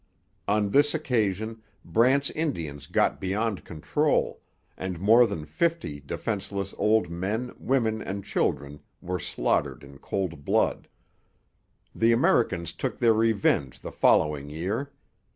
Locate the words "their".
12.97-13.13